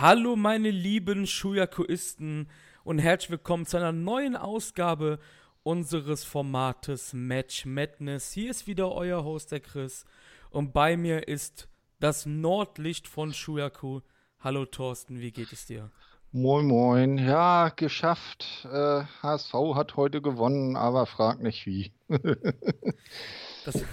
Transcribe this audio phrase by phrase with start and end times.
[0.00, 2.48] Hallo meine lieben Shuyakuisten
[2.84, 5.18] und herzlich willkommen zu einer neuen Ausgabe
[5.62, 8.32] unseres Formates Match Madness.
[8.32, 10.06] Hier ist wieder euer Host, der Chris.
[10.48, 14.00] Und bei mir ist das Nordlicht von Shuyaku.
[14.38, 15.90] Hallo Thorsten, wie geht es dir?
[16.32, 17.18] Moin, moin.
[17.18, 18.66] Ja, geschafft.
[18.72, 21.92] Äh, HSV hat heute gewonnen, aber frag nicht wie.
[23.66, 23.84] das,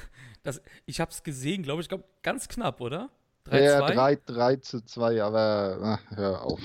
[0.41, 3.10] das, ich habe es gesehen, glaube ich, glaub, ganz knapp, oder?
[3.50, 6.60] 3, ja, 3, 3 zu 2, aber ach, hör auf.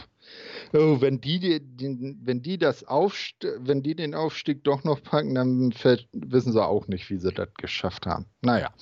[0.72, 5.34] Oh, wenn die, den, wenn die das Aufst wenn die den Aufstieg doch noch packen,
[5.34, 5.74] dann
[6.12, 8.26] wissen sie auch nicht, wie sie das geschafft haben.
[8.40, 8.72] Naja.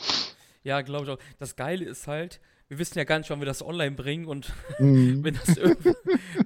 [0.63, 1.19] Ja, glaube ich auch.
[1.39, 4.53] Das Geile ist halt, wir wissen ja gar nicht, wann wir das online bringen und
[4.79, 5.25] mhm.
[5.25, 5.57] wenn, das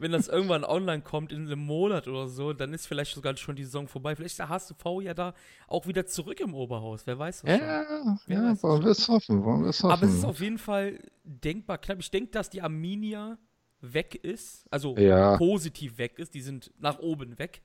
[0.01, 3.57] wenn, das irgendwann online kommt in einem Monat oder so, dann ist vielleicht sogar schon
[3.57, 4.17] die Saison vorbei.
[4.17, 5.35] Vielleicht ist der HSV ja da
[5.69, 7.07] auch wieder zurück im Oberhaus.
[7.07, 8.19] Wer weiß das ja, schon.
[8.27, 9.93] Wer ja, wollen wir es hoffen, wollen wir es hoffen.
[9.93, 11.99] Aber es ist auf jeden Fall denkbar knapp.
[12.01, 13.37] Ich denke, dass die Arminia
[13.83, 15.37] weg ist, also ja.
[15.37, 16.33] positiv weg ist.
[16.33, 17.61] Die sind nach oben weg.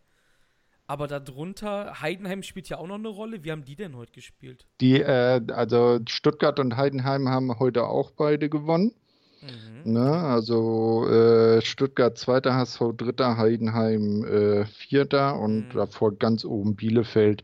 [0.89, 3.43] Aber darunter, Heidenheim spielt ja auch noch eine Rolle.
[3.43, 4.65] Wie haben die denn heute gespielt?
[4.81, 8.95] Die, äh, also Stuttgart und Heidenheim haben heute auch beide gewonnen.
[9.43, 9.93] Mhm.
[9.93, 10.11] Ne?
[10.11, 15.73] Also äh, Stuttgart zweiter HSV dritter, Heidenheim äh, vierter und mhm.
[15.77, 17.43] davor ganz oben Bielefeld.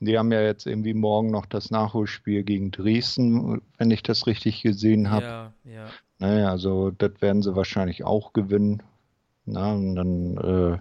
[0.00, 4.60] Die haben ja jetzt irgendwie morgen noch das Nachholspiel gegen Dresden, wenn ich das richtig
[4.60, 5.24] gesehen habe.
[5.24, 5.86] Ja, ja.
[6.18, 8.82] Naja, also das werden sie wahrscheinlich auch gewinnen.
[9.46, 10.78] Na, und dann äh,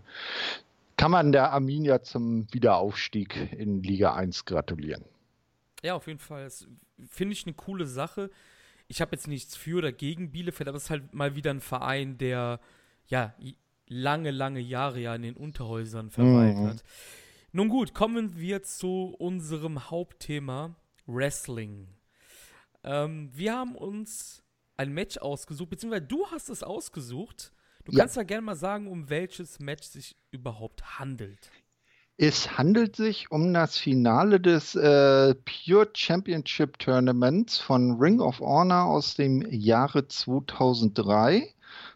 [0.98, 5.06] kann man der Arminia zum Wiederaufstieg in Liga 1 gratulieren.
[5.84, 6.50] Ja, auf jeden Fall.
[7.10, 8.30] Finde ich eine coole Sache.
[8.88, 11.62] Ich habe jetzt nichts für oder gegen Bielefeld, aber es ist halt mal wieder ein
[11.62, 12.60] Verein, der
[13.08, 13.34] ja
[13.88, 16.68] lange, lange Jahre ja in den Unterhäusern verweilt mhm.
[16.68, 16.84] hat.
[17.52, 20.76] Nun gut, kommen wir zu unserem Hauptthema
[21.06, 21.88] Wrestling.
[22.84, 24.44] Ähm, wir haben uns
[24.78, 27.52] ein Match ausgesucht, beziehungsweise du hast es ausgesucht.
[27.86, 28.00] Du ja.
[28.00, 31.50] kannst ja gerne mal sagen, um welches Match sich überhaupt handelt.
[32.18, 38.86] Es handelt sich um das Finale des äh, Pure Championship Tournaments von Ring of Honor
[38.86, 41.52] aus dem Jahre 2003.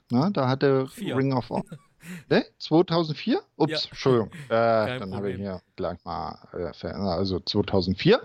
[0.09, 1.17] Na, da hatte Vier.
[1.17, 1.77] Ring of Honor.
[2.29, 2.45] Ne?
[2.59, 3.41] 2004?
[3.57, 3.89] Ups, ja.
[3.89, 4.31] Entschuldigung.
[4.49, 8.21] Äh, dann habe ich hier gleich mal, äh, also 2004.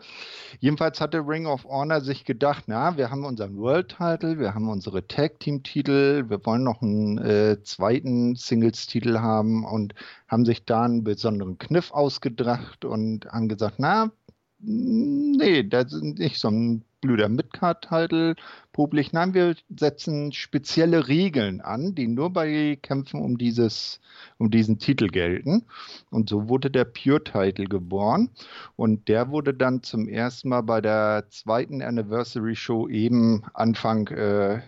[0.58, 4.68] Jedenfalls hatte Ring of Honor sich gedacht, na, wir haben unseren World Title, wir haben
[4.68, 9.94] unsere Tag Team Titel, wir wollen noch einen äh, zweiten Singles Titel haben und
[10.28, 14.10] haben sich da einen besonderen Kniff ausgedacht und haben gesagt, na,
[14.58, 18.36] nee, das ist nicht so ein blöder Midcard-Title
[18.72, 19.12] publik.
[19.12, 24.00] Nein, wir setzen spezielle Regeln an, die nur bei Kämpfen um dieses,
[24.38, 25.64] um diesen Titel gelten.
[26.10, 28.30] Und so wurde der Pure-Title geboren.
[28.76, 34.60] Und der wurde dann zum ersten Mal bei der zweiten Anniversary Show eben Anfang äh,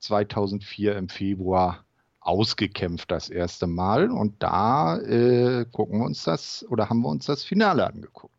[0.00, 1.84] 2004 im Februar
[2.20, 4.10] ausgekämpft das erste Mal.
[4.10, 8.35] Und da äh, gucken wir uns das oder haben wir uns das Finale angeguckt.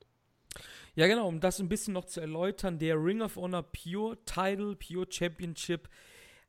[0.97, 4.75] Ja, genau, um das ein bisschen noch zu erläutern, der Ring of Honor Pure Title,
[4.75, 5.87] Pure Championship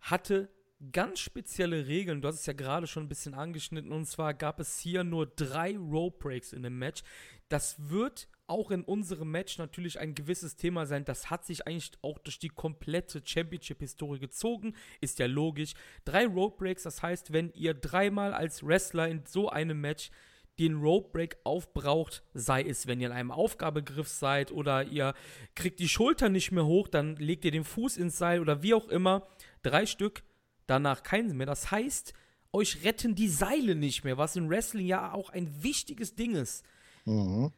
[0.01, 0.49] hatte
[0.91, 2.23] ganz spezielle Regeln.
[2.23, 3.93] Du hast es ja gerade schon ein bisschen angeschnitten.
[3.93, 7.03] Und zwar gab es hier nur drei Rope Breaks in dem Match.
[7.51, 11.05] Das wird auch in unserem Match natürlich ein gewisses Thema sein.
[11.05, 14.75] Das hat sich eigentlich auch durch die komplette Championship-Historie gezogen.
[15.03, 15.75] Ist ja logisch.
[16.07, 20.11] Drei Rope Breaks, das heißt, wenn ihr dreimal als Wrestler in so einem Match
[20.59, 25.15] den Rope Break aufbraucht, sei es, wenn ihr in einem Aufgabegriff seid oder ihr
[25.55, 28.75] kriegt die Schulter nicht mehr hoch, dann legt ihr den Fuß ins Seil oder wie
[28.75, 29.27] auch immer.
[29.63, 30.23] Drei Stück,
[30.67, 31.47] danach keinen mehr.
[31.47, 32.13] Das heißt,
[32.53, 36.65] euch retten die Seile nicht mehr, was in Wrestling ja auch ein wichtiges Ding ist.
[37.05, 37.53] Mhm.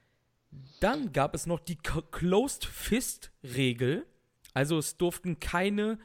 [0.81, 4.07] Dann gab es noch die Closed Fist Regel.
[4.53, 5.99] Also es durften keine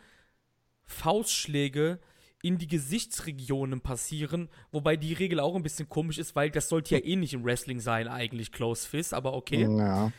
[0.85, 1.99] Faustschläge
[2.45, 6.93] in die Gesichtsregionen passieren, wobei die Regel auch ein bisschen komisch ist, weil das sollte
[6.93, 9.63] ja eh nicht im Wrestling sein, eigentlich Close Fist, aber okay.
[9.63, 10.11] Ja.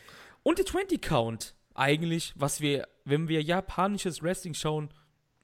[0.43, 4.89] Und der 20 Count, eigentlich, was wir, wenn wir japanisches Wrestling schauen,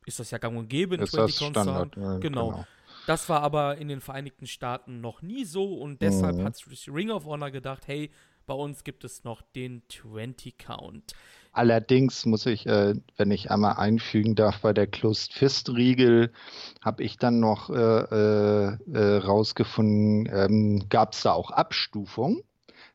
[0.05, 2.49] ist das ja gang und gäbe, 20 Count Standard, ja, genau.
[2.49, 2.65] genau.
[3.07, 6.43] Das war aber in den Vereinigten Staaten noch nie so und deshalb mhm.
[6.43, 8.11] hat Ring of Honor gedacht, hey,
[8.45, 11.13] bei uns gibt es noch den 20 Count.
[11.53, 16.33] Allerdings muss ich, äh, wenn ich einmal einfügen darf, bei der Closed Fist Riegel
[16.81, 22.41] habe ich dann noch äh, äh, äh rausgefunden, ähm, gab es da auch Abstufungen.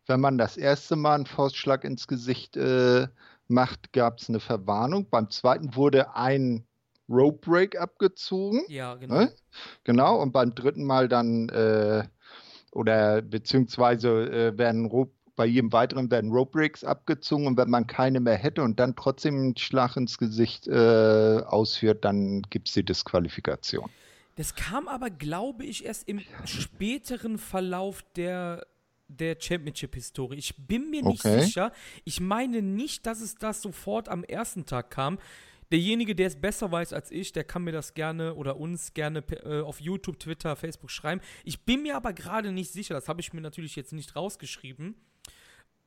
[0.06, 3.06] Wenn man das erste Mal einen Faustschlag ins Gesicht äh,
[3.46, 5.08] macht, gab es eine Verwarnung.
[5.08, 6.66] Beim zweiten wurde ein
[7.08, 8.64] Rope Break abgezogen.
[8.68, 9.14] Ja, genau.
[9.14, 9.32] Ne?
[9.84, 12.08] Genau, und beim dritten Mal dann äh,
[12.72, 18.19] oder beziehungsweise werden Rope bei jedem weiteren werden Rope Breaks abgezogen und wenn man keine
[18.19, 20.73] mehr hätte und dann trotzdem einen Schlag ins Gesicht äh,
[21.46, 23.88] ausführt, dann gibt es die Disqualifikation.
[24.35, 28.67] Das kam aber, glaube ich, erst im späteren Verlauf der,
[29.06, 30.37] der Championship-Historie.
[30.38, 31.40] Ich bin mir nicht Okay.
[31.40, 31.73] sicher.
[32.05, 35.19] Ich meine nicht, dass es das sofort am ersten Tag kam.
[35.70, 39.23] Derjenige, der es besser weiß als ich, der kann mir das gerne oder uns gerne
[39.44, 41.20] äh, auf YouTube, Twitter, Facebook schreiben.
[41.44, 42.94] Ich bin mir aber gerade nicht sicher.
[42.94, 44.96] Das habe ich mir natürlich jetzt nicht rausgeschrieben.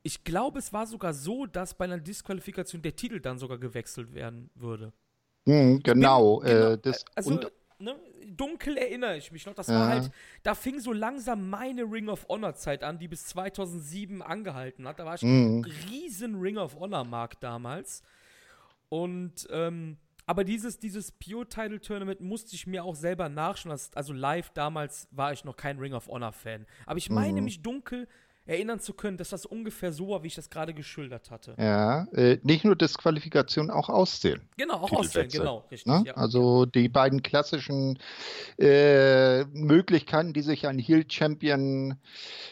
[0.02, 4.14] Ich glaube, es war sogar so, dass bei einer Disqualifikation der Titel dann sogar gewechselt
[4.14, 4.92] werden würde.
[5.48, 6.38] Hm, genau.
[6.40, 7.96] Bin- genau, Äh, das, also, und, ne,
[8.26, 9.54] dunkel erinnere ich mich noch.
[9.54, 10.10] Das war halt,
[10.42, 14.98] da fing so langsam meine Ring of Honor Zeit an, die bis 2007 angehalten hat.
[14.98, 15.58] Da war ich Mhm.
[15.58, 18.02] ein riesen Ring of Honor Markt damals.
[18.88, 19.96] Und, ähm,
[20.26, 23.76] aber dieses, dieses Pure Title Tournament musste ich mir auch selber nachschauen.
[23.94, 26.66] Also live damals war ich noch kein Ring of Honor Fan.
[26.86, 27.44] Aber ich meine Mhm.
[27.44, 28.06] mich dunkel
[28.44, 31.54] erinnern zu können, dass das ungefähr so war, wie ich das gerade geschildert hatte.
[31.58, 34.40] ja, äh, nicht nur Disqualifikation, auch Auszählen.
[34.56, 35.86] Genau, auch Titelwechsel, genau, richtig.
[35.92, 36.02] Ne?
[36.06, 36.14] Ja.
[36.14, 37.98] Also die beiden klassischen
[38.58, 41.96] äh, Möglichkeiten, die sich ein Heel-Champion,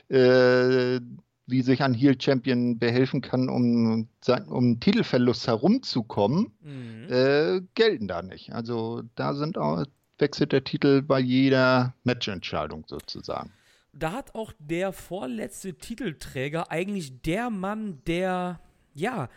[0.08, 1.00] äh,
[1.46, 4.08] wie sich ein Heel-Champion behelfen kann, um,
[4.48, 7.12] um Titelverlust herumzukommen, Mhm.
[7.12, 8.52] äh, gelten da nicht.
[8.52, 9.84] Also da sind auch,
[10.18, 13.50] wechselt der Titel bei jeder Matchentscheidung sozusagen.
[13.92, 18.60] Da hat auch der vorletzte Titelträger eigentlich der Mann, der
[18.94, 19.28] ja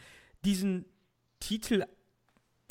[0.45, 0.85] diesen
[1.39, 1.85] Titel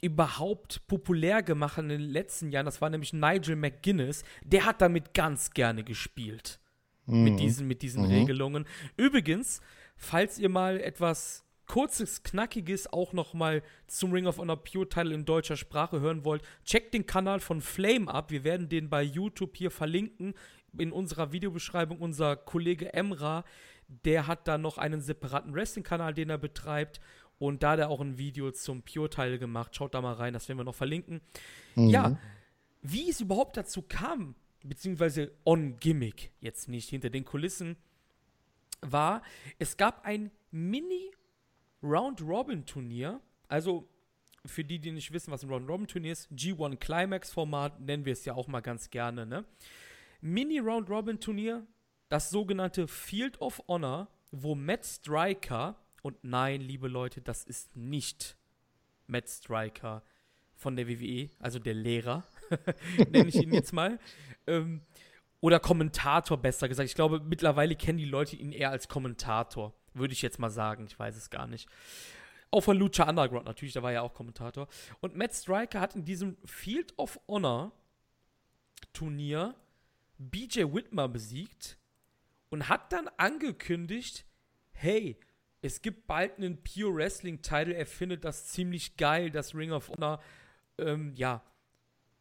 [0.00, 4.80] überhaupt populär gemacht hat in den letzten Jahren, das war nämlich Nigel McGuinness, der hat
[4.80, 6.58] damit ganz gerne gespielt.
[7.04, 8.64] Mit diesen, mit diesen Regelungen.
[8.96, 9.60] Übrigens,
[9.96, 15.14] falls ihr mal etwas kurzes, knackiges auch noch mal zum Ring of Honor Pure Title
[15.14, 18.30] in deutscher Sprache hören wollt, checkt den Kanal von Flame ab.
[18.30, 20.34] Wir werden den bei YouTube hier verlinken
[20.78, 22.00] in unserer Videobeschreibung.
[22.00, 23.44] Unser Kollege Emra,
[23.88, 27.00] der hat da noch einen separaten Wrestling-Kanal, den er betreibt.
[27.38, 29.74] Und da hat er auch ein Video zum Pure-Teil gemacht.
[29.74, 31.20] Schaut da mal rein, das werden wir noch verlinken.
[31.74, 32.16] Ja,
[32.82, 37.76] wie es überhaupt dazu kam, beziehungsweise on Gimmick, jetzt nicht hinter den Kulissen,
[38.80, 39.22] war,
[39.58, 43.20] es gab ein Mini-Round-Robin-Turnier.
[43.48, 43.88] Also,
[44.44, 48.34] für die, die nicht wissen, was ein Round-Robin-Turnier ist, G1 Climax-Format nennen wir es ja
[48.34, 49.44] auch mal ganz gerne, ne?
[50.22, 51.66] Mini-Round-Robin-Turnier,
[52.08, 58.36] das sogenannte Field of Honor, wo Matt Striker, und nein, liebe Leute, das ist nicht
[59.06, 60.02] Matt Striker
[60.54, 62.24] von der WWE, also der Lehrer,
[63.10, 63.98] nenne ich ihn jetzt mal.
[64.46, 64.82] Ähm,
[65.40, 66.88] oder Kommentator, besser gesagt.
[66.88, 69.74] Ich glaube, mittlerweile kennen die Leute ihn eher als Kommentator.
[69.92, 70.86] Würde ich jetzt mal sagen.
[70.86, 71.68] Ich weiß es gar nicht.
[72.52, 74.68] Auch von Lucha Underground natürlich, da war er auch Kommentator.
[75.00, 77.72] Und Matt Striker hat in diesem Field of Honor
[78.92, 79.54] Turnier
[80.30, 81.78] BJ Whitmer besiegt
[82.50, 84.24] und hat dann angekündigt,
[84.72, 85.18] hey,
[85.62, 89.88] es gibt bald einen Pure Wrestling Title, er findet das ziemlich geil, das Ring of
[89.88, 90.20] Honor,
[90.78, 91.42] ähm, ja,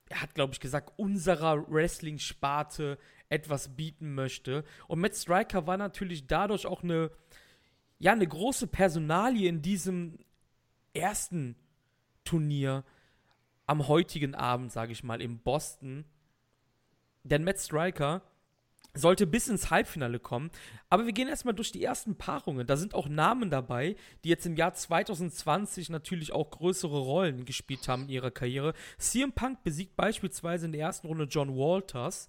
[0.10, 2.98] er hat, glaube ich, gesagt, unserer Wrestling-Sparte
[3.30, 4.66] etwas bieten möchte.
[4.88, 7.12] Und Matt Striker war natürlich dadurch auch eine,
[7.98, 10.20] ja, eine große Personalie in diesem
[10.94, 11.56] ersten
[12.26, 12.84] Turnier
[13.66, 16.04] am heutigen Abend, sage ich mal, in Boston.
[17.24, 18.22] Denn Matt Striker
[18.94, 20.52] sollte bis ins Halbfinale kommen.
[20.90, 22.68] Aber wir gehen erstmal durch die ersten Paarungen.
[22.68, 27.88] Da sind auch Namen dabei, die jetzt im Jahr 2020 natürlich auch größere Rollen gespielt
[27.88, 28.74] haben in ihrer Karriere.
[28.98, 32.28] CM Punk besiegt beispielsweise in der ersten Runde John Walters.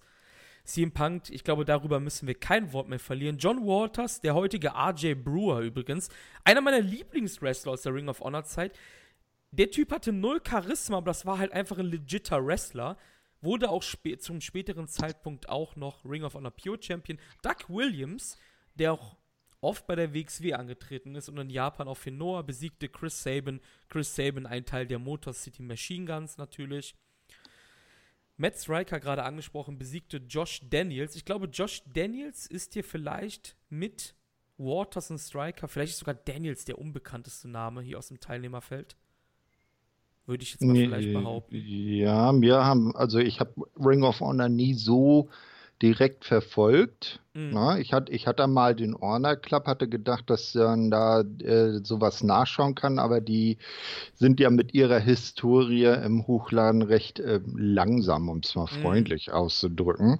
[0.63, 3.37] CM Punk, ich glaube, darüber müssen wir kein Wort mehr verlieren.
[3.37, 6.07] John Walters, der heutige RJ Brewer übrigens,
[6.45, 8.77] einer meiner Lieblingswrestler aus der Ring of Honor Zeit.
[9.51, 12.97] Der Typ hatte null Charisma, aber das war halt einfach ein legitter Wrestler.
[13.43, 17.19] Wurde auch spä zum späteren Zeitpunkt auch noch Ring of Honor Pure Champion.
[17.41, 18.37] Doug Williams,
[18.75, 19.17] der auch
[19.59, 23.59] oft bei der WXW angetreten ist und in Japan auch für Noah besiegte Chris Sabin.
[23.89, 26.95] Chris Sabin, ein Teil der Motor City Machine Guns natürlich.
[28.37, 31.15] Matt Striker, gerade angesprochen, besiegte Josh Daniels.
[31.15, 34.15] Ich glaube, Josh Daniels ist hier vielleicht mit
[34.57, 38.95] Waters und Striker, vielleicht ist sogar Daniels der unbekannteste Name hier aus dem Teilnehmerfeld.
[40.25, 41.55] Würde ich jetzt mal vielleicht behaupten.
[41.65, 45.29] Ja, wir haben, also ich habe Ring of Honor nie so
[45.81, 47.19] direkt verfolgt.
[47.33, 47.49] Mhm.
[47.51, 51.79] Na, ich hatte, ich hatte mal den Honor Club, hatte gedacht, dass man da äh,
[51.83, 53.57] sowas nachschauen kann, aber die
[54.15, 58.81] sind ja mit ihrer Historie im Hochladen recht äh, langsam, um es mal Mhm.
[58.81, 60.19] freundlich auszudrücken.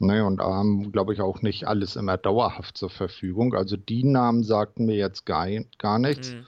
[0.00, 3.54] Ne, und haben, glaube ich, auch nicht alles immer dauerhaft zur Verfügung.
[3.54, 5.46] Also die Namen sagten mir jetzt gar,
[5.78, 6.32] gar nichts.
[6.32, 6.44] Mhm.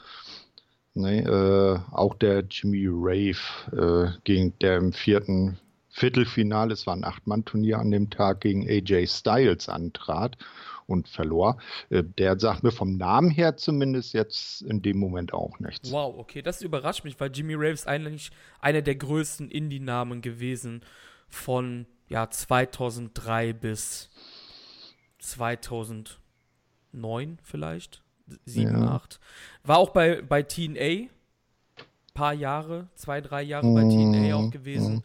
[0.96, 3.36] Nee, äh, auch der Jimmy Rave,
[3.72, 5.58] äh, gegen, der im vierten
[5.90, 10.38] Viertelfinale, es war ein Acht-Mann-Turnier an dem Tag, gegen AJ Styles antrat
[10.86, 11.58] und verlor.
[11.90, 15.92] Äh, der sagt mir vom Namen her zumindest jetzt in dem Moment auch nichts.
[15.92, 20.80] Wow, okay, das überrascht mich, weil Jimmy Rave ist eigentlich einer der größten Indie-Namen gewesen
[21.28, 24.08] von ja, 2003 bis
[25.18, 28.02] 2009 vielleicht.
[28.44, 28.88] 7, ja.
[28.92, 29.20] 8.
[29.64, 31.08] War auch bei, bei TNA
[32.16, 35.04] paar Jahre, zwei, drei Jahre bei TNA auch gewesen.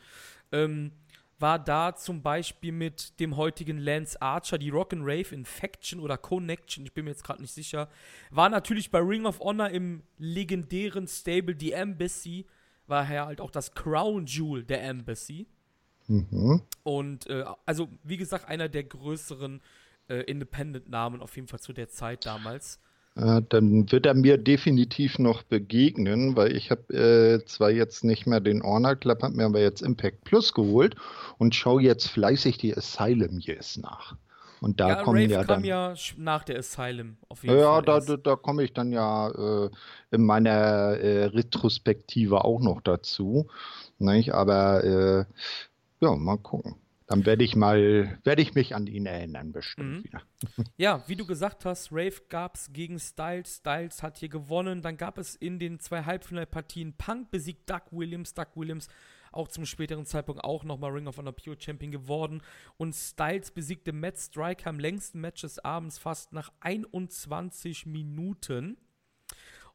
[0.51, 0.91] Ähm,
[1.37, 6.17] war da zum Beispiel mit dem heutigen Lance Archer, die Rock and Rave Infection oder
[6.17, 7.89] Connection, ich bin mir jetzt gerade nicht sicher.
[8.29, 12.45] War natürlich bei Ring of Honor im legendären Stable The Embassy,
[12.87, 15.47] war ja halt auch das Crown Jewel der Embassy.
[16.07, 16.61] Mhm.
[16.83, 19.61] Und äh, also, wie gesagt, einer der größeren
[20.09, 22.79] äh, Independent-Namen auf jeden Fall zu der Zeit damals.
[23.15, 28.39] Dann wird er mir definitiv noch begegnen, weil ich habe äh, zwar jetzt nicht mehr
[28.39, 30.95] den Honor Club, habe mir aber jetzt Impact Plus geholt
[31.37, 34.15] und schaue jetzt fleißig die Asylum Years nach.
[34.61, 37.83] Und da ja, kommen Rave ja kam ja nach der Asylum auf jeden ja, Fall.
[37.87, 39.29] Ja, da, da komme ich dann ja
[39.65, 39.69] äh,
[40.11, 43.47] in meiner äh, Retrospektive auch noch dazu.
[43.97, 44.33] Nicht?
[44.33, 45.25] Aber äh,
[45.99, 46.75] ja, mal gucken.
[47.11, 50.03] Dann werde ich mal, werde ich mich an ihn erinnern, bestimmt mhm.
[50.05, 50.21] wieder.
[50.77, 53.57] Ja, wie du gesagt hast, Rave gab es gegen Styles.
[53.57, 54.81] Styles hat hier gewonnen.
[54.81, 58.33] Dann gab es in den zwei Halbfinalpartien Punk besiegt Doug Williams.
[58.33, 58.87] Doug Williams
[59.33, 62.41] auch zum späteren Zeitpunkt auch nochmal Ring of Honor Pure Champion geworden.
[62.77, 68.77] Und Styles besiegte Matt Striker im längsten Match des Abends fast nach 21 Minuten.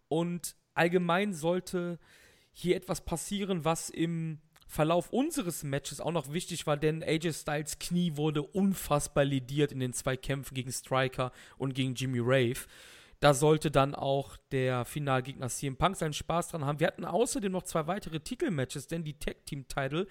[0.08, 1.98] Und allgemein sollte
[2.52, 7.78] hier etwas passieren, was im Verlauf unseres Matches auch noch wichtig war, denn AJ Styles
[7.78, 12.66] Knie wurde unfassbar lediert in den zwei Kämpfen gegen Striker und gegen Jimmy Rave.
[13.20, 16.80] Da sollte dann auch der Finalgegner CM Punk seinen Spaß dran haben.
[16.80, 20.06] Wir hatten außerdem noch zwei weitere Titelmatches, denn die Tag Team Title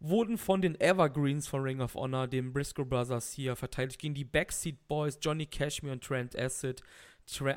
[0.00, 4.24] wurden von den Evergreens von Ring of Honor, den Briscoe Brothers hier verteidigt gegen die
[4.24, 6.82] Backseat Boys, Johnny Cashmere und Trent Acid.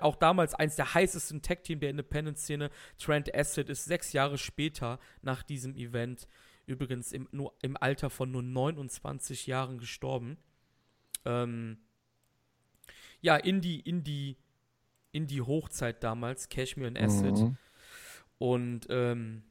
[0.01, 2.69] Auch damals eins der heißesten Tag-Team der Independent-Szene.
[2.97, 6.27] Trent Acid ist sechs Jahre später nach diesem Event
[6.65, 10.37] übrigens im, nur, im Alter von nur 29 Jahren gestorben.
[11.25, 11.77] Ähm,
[13.21, 14.37] ja, in die, in die,
[15.11, 17.37] in die Hochzeit damals, Cashmere und Acid.
[17.37, 17.57] Mhm.
[18.37, 19.43] Und ähm,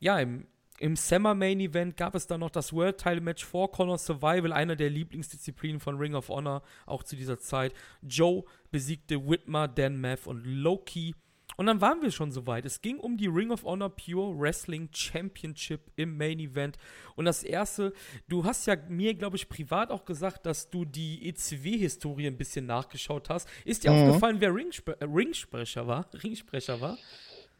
[0.00, 0.46] ja, im,
[0.80, 4.52] im Summer Main Event gab es dann noch das World Title Match Four Corner Survival,
[4.52, 7.74] einer der Lieblingsdisziplinen von Ring of Honor, auch zu dieser Zeit.
[8.02, 11.14] Joe besiegte Whitmer, Dan Math und Loki.
[11.56, 12.64] Und dann waren wir schon soweit.
[12.64, 16.78] Es ging um die Ring of Honor Pure Wrestling Championship im Main Event.
[17.16, 17.92] Und das erste,
[18.28, 22.66] du hast ja mir, glaube ich, privat auch gesagt, dass du die ECW-Historie ein bisschen
[22.66, 23.48] nachgeschaut hast.
[23.64, 24.10] Ist dir mhm.
[24.10, 26.08] aufgefallen, wer Ringspre äh, Ringsprecher war?
[26.22, 26.96] Ringsprecher war?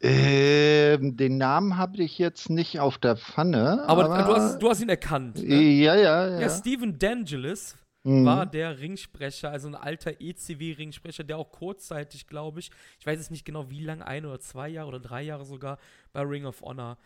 [0.01, 3.83] Ähm, den Namen habe ich jetzt nicht auf der Pfanne.
[3.87, 5.43] Aber, aber du, hast, du, hast, ihn erkannt.
[5.43, 5.55] Ne?
[5.55, 6.39] Ja, ja, ja.
[6.39, 8.25] Ja, Steven D'Angelis mhm.
[8.25, 13.29] war der Ringsprecher, also ein alter ECW-Ringsprecher, der auch kurzzeitig, glaube ich, ich weiß es
[13.29, 15.77] nicht genau wie lange, ein oder zwei Jahre oder drei Jahre sogar
[16.13, 16.97] bei Ring of Honor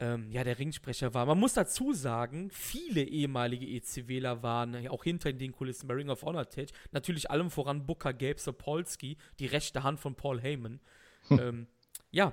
[0.00, 1.24] ähm, ja, der Ringsprecher war.
[1.24, 6.22] Man muss dazu sagen, viele ehemalige ECWler waren auch hinter den Kulissen bei Ring of
[6.22, 6.76] Honor tätig.
[6.90, 10.80] Natürlich allem voran Booker Gabe Sapolsky, die rechte Hand von Paul Heyman.
[11.28, 11.38] Hm.
[11.38, 11.66] Ähm,
[12.10, 12.32] ja,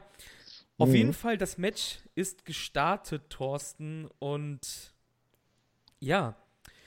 [0.78, 0.96] auf mhm.
[0.96, 4.10] jeden Fall, das Match ist gestartet, Thorsten.
[4.20, 4.94] Und
[6.00, 6.36] ja,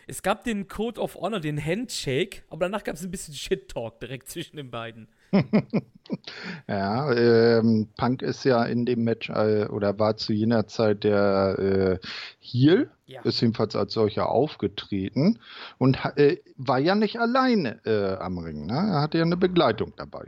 [0.06, 4.00] es gab den Code of Honor, den Handshake, aber danach gab es ein bisschen Shit-Talk
[4.00, 5.08] direkt zwischen den beiden.
[6.68, 11.58] ja, ähm, Punk ist ja in dem Match äh, oder war zu jener Zeit der
[11.58, 12.06] äh,
[12.38, 13.22] Heel, ja.
[13.22, 15.38] ist jedenfalls als solcher aufgetreten
[15.78, 18.66] und äh, war ja nicht alleine äh, am Ring.
[18.66, 18.74] Ne?
[18.74, 20.26] Er hatte ja eine Begleitung dabei.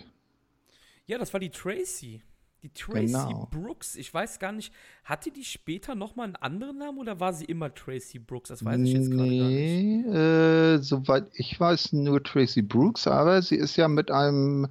[1.06, 2.22] Ja, das war die Tracy.
[2.62, 3.48] Die Tracy genau.
[3.52, 4.72] Brooks, ich weiß gar nicht,
[5.04, 8.48] hatte die später nochmal einen anderen Namen oder war sie immer Tracy Brooks?
[8.48, 10.16] Das weiß ich jetzt gerade nee, gar nicht.
[10.16, 14.68] Äh, soweit ich weiß, nur Tracy Brooks, aber sie ist ja mit einem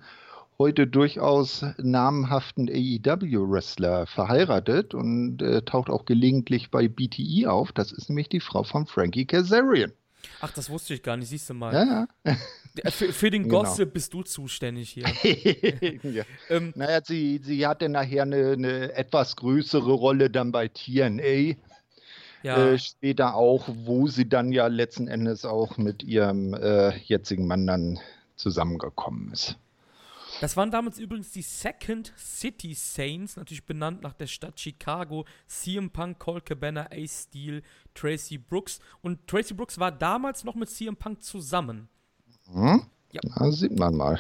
[0.58, 7.72] heute durchaus namhaften AEW-Wrestler verheiratet und äh, taucht auch gelegentlich bei BTE auf.
[7.72, 9.94] Das ist nämlich die Frau von Frankie Kazarian.
[10.42, 11.74] Ach, das wusste ich gar nicht, siehst du mal.
[11.74, 12.38] Ja, ja.
[12.90, 13.64] Für, für, den genau.
[13.64, 15.06] Gossip bist du zuständig hier.
[16.04, 16.24] ja.
[16.50, 21.56] ähm, naja, sie, sie hatte nachher eine, eine, etwas größere Rolle dann bei TNA.
[22.44, 22.74] Ja.
[22.74, 27.66] Äh, später auch, wo sie dann ja letzten Endes auch mit ihrem äh, jetzigen Mann
[27.66, 28.00] dann
[28.36, 29.58] zusammengekommen ist.
[30.42, 35.26] Das waren damals übrigens die Second City Saints, natürlich benannt nach der Stadt Chicago.
[35.48, 37.64] CM Punk, Colt Cabana, Ace Steel,
[37.94, 38.80] Tracy Brooks.
[39.02, 41.88] Und Tracy Brooks war damals noch mit CM Punk zusammen.
[42.52, 42.86] Hm?
[43.12, 43.22] Ja.
[43.24, 44.20] Na, sieht man mal.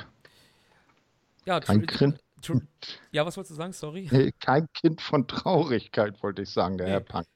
[1.45, 2.19] Ja, Kein Kind.
[3.11, 3.73] Ja, was wolltest du sagen?
[3.73, 4.33] Sorry.
[4.39, 6.93] Kein Kind von Traurigkeit, wollte ich sagen, der nee.
[6.93, 7.27] Herr Punk.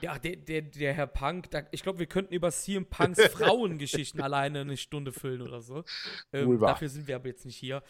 [0.00, 4.20] Ja, der, der, der Herr Punk, da, ich glaube, wir könnten über CM Punks Frauengeschichten
[4.20, 5.84] alleine eine Stunde füllen oder so.
[6.32, 7.82] Ähm, dafür sind wir aber jetzt nicht hier.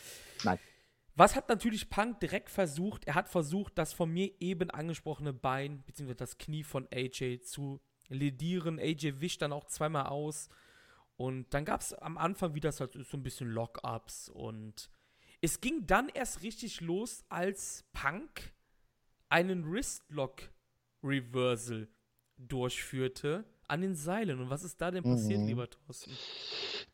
[0.44, 0.58] Nein.
[1.14, 3.06] Was hat natürlich Punk direkt versucht?
[3.06, 6.14] Er hat versucht, das von mir eben angesprochene Bein bzw.
[6.14, 8.78] das Knie von AJ zu ledieren.
[8.78, 10.48] AJ wischt dann auch zweimal aus.
[11.16, 14.28] Und dann gab es am Anfang, wie das halt so ein bisschen Lock-Ups.
[14.28, 14.90] Und
[15.40, 18.52] es ging dann erst richtig los, als Punk
[19.28, 21.88] einen Wristlock-Reversal
[22.36, 24.40] durchführte an den Seilen.
[24.40, 25.46] Und was ist da denn passiert, mhm.
[25.46, 26.12] lieber Thorsten?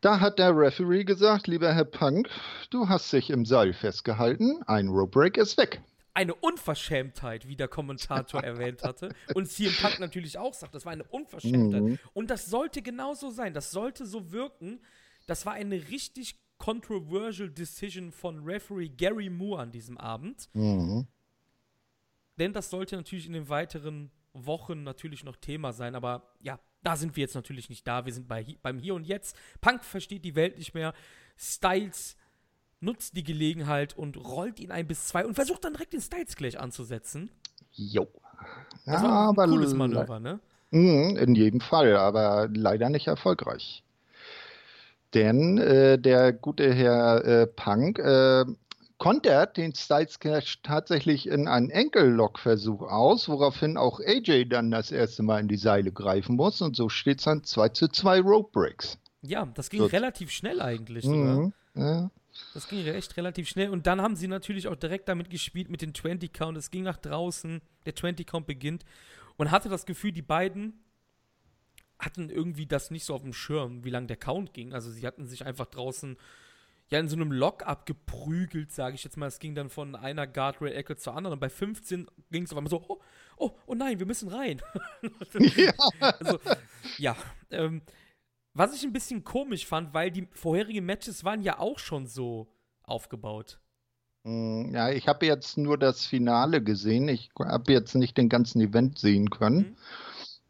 [0.00, 2.28] Da hat der Referee gesagt, lieber Herr Punk,
[2.70, 5.82] du hast dich im Seil festgehalten, ein Rope Break ist weg.
[6.14, 9.14] Eine Unverschämtheit, wie der Kommentator erwähnt hatte.
[9.34, 11.82] Und CM Punk natürlich auch sagt, das war eine Unverschämtheit.
[11.82, 11.98] Mhm.
[12.12, 13.54] Und das sollte genauso sein.
[13.54, 14.80] Das sollte so wirken.
[15.26, 20.48] Das war eine richtig controversial Decision von Referee Gary Moore an diesem Abend.
[20.52, 21.06] Mhm.
[22.38, 26.96] Denn das sollte natürlich in den weiteren Wochen natürlich noch Thema sein, aber ja, da
[26.96, 28.06] sind wir jetzt natürlich nicht da.
[28.06, 29.36] Wir sind bei, beim Hier und Jetzt.
[29.60, 30.94] Punk versteht die Welt nicht mehr.
[31.36, 32.16] Styles
[32.82, 36.36] nutzt die Gelegenheit und rollt ihn ein bis zwei und versucht dann direkt den Styles
[36.36, 37.30] gleich anzusetzen.
[37.72, 38.08] Jo.
[38.84, 40.40] Das ja, war ein cooles Manöver, ne?
[40.70, 43.84] Mhm, in jedem Fall, aber leider nicht erfolgreich.
[45.14, 48.44] Denn äh, der gute Herr äh, Punk äh,
[48.96, 55.22] kontert den Styles Clash tatsächlich in einen Enkellock-Versuch aus, woraufhin auch AJ dann das erste
[55.22, 58.50] Mal in die Seile greifen muss und so steht es dann 2 zu 2 Rope
[58.52, 58.98] Breaks.
[59.20, 59.86] Ja, das ging so.
[59.86, 61.04] relativ schnell eigentlich.
[61.04, 61.52] Mhm.
[61.74, 62.10] Ja.
[62.54, 63.70] Das ging echt relativ schnell.
[63.70, 66.56] Und dann haben sie natürlich auch direkt damit gespielt mit den 20 Count.
[66.56, 68.84] Es ging nach draußen, der 20 Count beginnt.
[69.36, 70.80] Und hatte das Gefühl, die beiden
[71.98, 74.72] hatten irgendwie das nicht so auf dem Schirm, wie lang der Count ging.
[74.72, 76.16] Also sie hatten sich einfach draußen
[76.88, 79.26] ja in so einem Lock abgeprügelt, sage ich jetzt mal.
[79.26, 81.34] Es ging dann von einer Guardrail-Ecke zur anderen.
[81.34, 83.00] Und bei 15 ging es auf einmal so, oh,
[83.36, 84.60] oh, oh nein, wir müssen rein.
[85.56, 85.72] ja.
[86.00, 86.40] Also,
[86.98, 87.16] ja.
[87.50, 87.82] Ähm,
[88.54, 92.48] was ich ein bisschen komisch fand, weil die vorherigen Matches waren ja auch schon so
[92.82, 93.60] aufgebaut.
[94.24, 97.08] Hm, ja, ich habe jetzt nur das Finale gesehen.
[97.08, 99.58] Ich habe jetzt nicht den ganzen Event sehen können.
[99.58, 99.76] Mhm.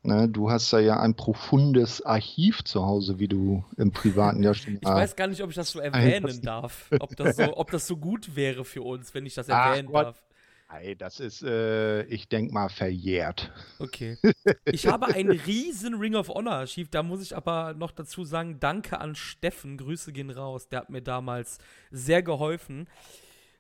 [0.05, 4.53] Ne, du hast da ja ein profundes Archiv zu Hause, wie du im Privaten ja
[4.53, 4.75] schon.
[4.83, 6.91] Ich weiß gar nicht, ob ich das so erwähnen darf.
[6.99, 10.03] Ob das so, ob das so gut wäre für uns, wenn ich das erwähnen Ach,
[10.03, 10.25] darf.
[10.73, 13.53] Nein, das ist, äh, ich denke mal, verjährt.
[13.79, 14.17] Okay.
[14.65, 16.89] Ich habe ein riesen Ring of Honor Archiv.
[16.89, 19.77] Da muss ich aber noch dazu sagen, danke an Steffen.
[19.77, 20.69] Grüße gehen raus.
[20.69, 21.59] Der hat mir damals
[21.91, 22.89] sehr geholfen.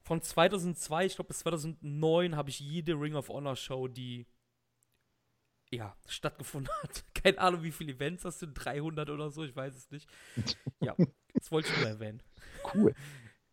[0.03, 4.27] Von 2002, ich glaube bis 2009, habe ich jede Ring of Honor Show, die
[5.71, 7.05] ja, stattgefunden hat.
[7.15, 10.09] Keine Ahnung, wie viele Events das sind, 300 oder so, ich weiß es nicht.
[10.81, 10.97] Ja,
[11.35, 12.23] das wollte ich nur erwähnen.
[12.75, 12.95] Cool.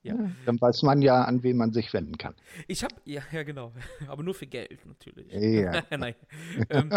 [0.02, 0.16] Ja.
[0.46, 2.34] Dann weiß man ja, an wen man sich wenden kann.
[2.68, 3.74] Ich habe, ja, ja, genau.
[4.08, 5.32] Aber nur für Geld natürlich.
[5.34, 5.84] Ja.
[5.98, 6.16] Nein.
[6.70, 6.92] Ähm,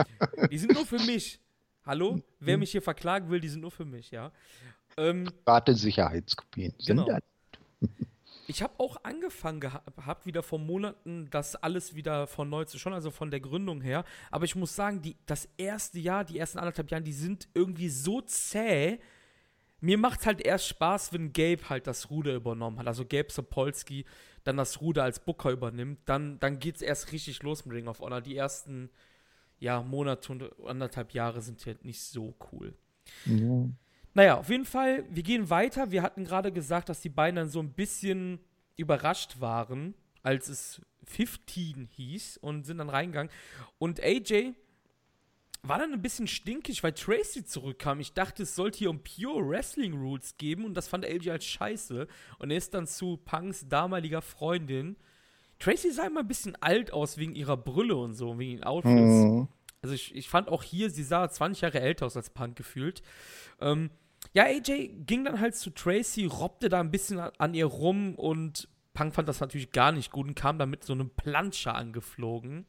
[0.50, 1.40] die sind nur für mich.
[1.84, 2.22] Hallo?
[2.38, 4.30] Wer mich hier verklagen will, die sind nur für mich, ja.
[4.96, 7.06] Ähm, Private Sicherheitskopien genau.
[7.06, 7.22] sind
[8.46, 12.92] ich habe auch angefangen gehabt, wieder vor Monaten, das alles wieder von neu zu schauen,
[12.92, 14.04] also von der Gründung her.
[14.30, 17.88] Aber ich muss sagen, die, das erste Jahr, die ersten anderthalb Jahre, die sind irgendwie
[17.88, 19.00] so zäh.
[19.82, 22.86] Mir macht es halt erst Spaß, wenn Gabe halt das Ruder übernommen hat.
[22.86, 24.04] Also Gabe Sapolsky
[24.44, 25.98] dann das Ruder als Booker übernimmt.
[26.06, 28.20] Dann, dann geht es erst richtig los mit Ring of Honor.
[28.20, 28.90] Die ersten
[29.58, 32.74] ja, Monate und anderthalb Jahre sind ja nicht so cool.
[33.26, 33.68] Ja.
[34.14, 35.90] Naja, auf jeden Fall, wir gehen weiter.
[35.90, 38.38] Wir hatten gerade gesagt, dass die beiden dann so ein bisschen
[38.76, 43.32] überrascht waren, als es 15 hieß und sind dann reingegangen.
[43.78, 44.54] Und AJ
[45.62, 48.00] war dann ein bisschen stinkig, weil Tracy zurückkam.
[48.00, 51.44] Ich dachte, es sollte hier um Pure Wrestling Rules geben und das fand AJ als
[51.44, 52.08] scheiße.
[52.38, 54.96] Und er ist dann zu Punks damaliger Freundin.
[55.60, 59.24] Tracy sah immer ein bisschen alt aus wegen ihrer Brille und so, wegen den Outfits.
[59.24, 59.48] Mhm.
[59.82, 63.02] Also ich, ich fand auch hier, sie sah 20 Jahre älter aus als Punk gefühlt.
[63.60, 63.90] Ähm,
[64.32, 68.68] ja, AJ ging dann halt zu Tracy, robbte da ein bisschen an ihr rum und
[68.94, 72.66] Punk fand das natürlich gar nicht gut und kam dann mit so einem Planscher angeflogen.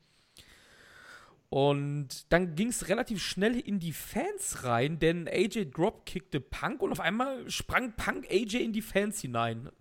[1.53, 6.91] Und dann ging es relativ schnell in die Fans rein, denn AJ dropkickte Punk und
[6.91, 9.69] auf einmal sprang Punk AJ in die Fans hinein.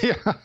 [0.00, 0.36] Ja,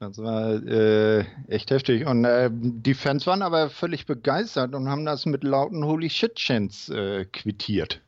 [0.00, 2.06] das war äh, echt heftig.
[2.06, 6.34] Und äh, die Fans waren aber völlig begeistert und haben das mit lauten Holy Shit
[6.34, 8.02] Chants äh, quittiert.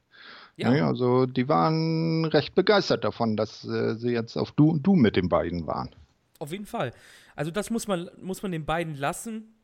[0.56, 0.74] Ja.
[0.74, 0.88] ja.
[0.88, 5.14] also die waren recht begeistert davon, dass äh, sie jetzt auf Du und Du mit
[5.14, 5.90] den beiden waren.
[6.40, 6.92] Auf jeden Fall.
[7.36, 9.54] Also das muss man, muss man den beiden lassen.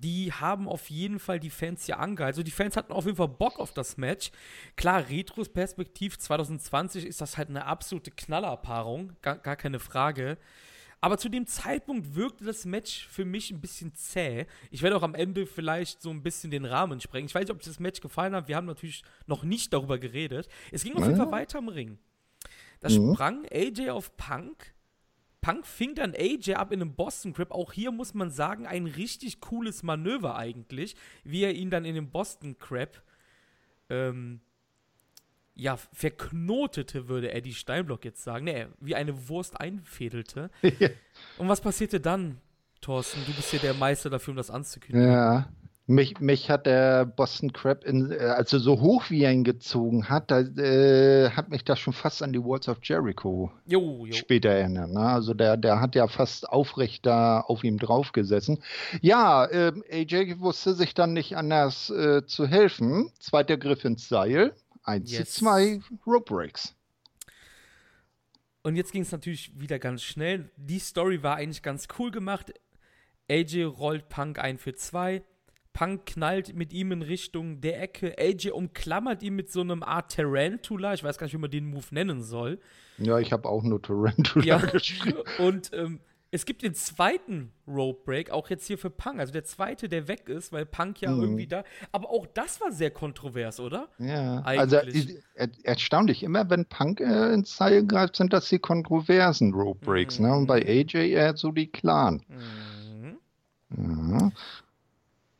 [0.00, 2.34] Die haben auf jeden Fall die Fans hier angehalten.
[2.34, 4.32] Also die Fans hatten auf jeden Fall Bock auf das Match.
[4.76, 10.36] Klar, Retrospektiv 2020 ist das halt eine absolute Knallerpaarung, gar, gar keine Frage.
[11.00, 14.46] Aber zu dem Zeitpunkt wirkte das Match für mich ein bisschen zäh.
[14.70, 17.26] Ich werde auch am Ende vielleicht so ein bisschen den Rahmen sprengen.
[17.26, 18.48] Ich weiß nicht, ob das Match gefallen hat.
[18.48, 20.48] Wir haben natürlich noch nicht darüber geredet.
[20.72, 21.98] Es ging auf jeden Fall weiter im Ring.
[22.80, 23.14] Da mhm.
[23.14, 24.73] sprang AJ auf Punk.
[25.44, 27.50] Punk fing dann AJ ab in einem Boston Grip.
[27.50, 31.94] Auch hier muss man sagen, ein richtig cooles Manöver eigentlich, wie er ihn dann in
[31.94, 33.02] dem Boston Crab
[33.90, 34.40] ähm,
[35.54, 38.46] ja, verknotete, würde Eddie Steinblock jetzt sagen.
[38.46, 40.50] Nee, wie eine Wurst einfädelte.
[41.36, 42.40] Und was passierte dann,
[42.80, 43.20] Thorsten?
[43.26, 45.12] Du bist ja der Meister dafür, um das anzukündigen.
[45.12, 45.52] Ja,
[45.86, 50.08] mich, mich hat der Boston Crab, in, äh, also so hoch wie er ihn gezogen
[50.08, 54.12] hat, da, äh, hat mich das schon fast an die Walls of Jericho jo, jo.
[54.12, 54.90] später erinnert.
[54.90, 55.00] Ne?
[55.00, 58.62] Also der, der hat ja fast aufrecht da auf ihm drauf gesessen.
[59.02, 63.10] Ja, äh, AJ wusste sich dann nicht anders äh, zu helfen.
[63.18, 64.54] Zweiter Griff ins Seil.
[64.84, 65.34] Eins yes.
[65.34, 66.74] zu zwei Rope Breaks.
[68.62, 70.50] Und jetzt ging es natürlich wieder ganz schnell.
[70.56, 72.54] Die Story war eigentlich ganz cool gemacht.
[73.28, 75.22] AJ rollt Punk ein für zwei.
[75.74, 78.14] Punk knallt mit ihm in Richtung der Ecke.
[78.16, 80.94] AJ umklammert ihn mit so einem Art Tarantula.
[80.94, 82.60] Ich weiß gar nicht, wie man den Move nennen soll.
[82.96, 84.58] Ja, ich habe auch nur Tarantula ja.
[84.72, 85.18] geschrieben.
[85.38, 85.98] Und ähm,
[86.30, 89.18] es gibt den zweiten Rope Break, auch jetzt hier für Punk.
[89.18, 91.22] Also der zweite, der weg ist, weil Punk ja mhm.
[91.22, 91.64] irgendwie da.
[91.90, 93.88] Aber auch das war sehr kontrovers, oder?
[93.98, 95.08] Ja, also, Eigentlich.
[95.08, 96.22] also er, erstaunlich.
[96.22, 100.20] Immer wenn Punk äh, ins Seil greift, sind das die kontroversen Rope Breaks.
[100.20, 100.26] Mhm.
[100.26, 100.36] Ne?
[100.36, 100.68] Und bei mhm.
[100.68, 102.24] AJ eher so die klaren.
[102.28, 103.18] Mhm.
[103.76, 104.32] Ja.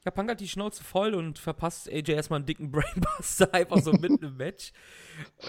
[0.04, 3.92] Ja, Punk hat die Schnauze voll und verpasst AJ erstmal einen dicken Brainbuster, einfach so
[3.92, 4.72] mitten im Match.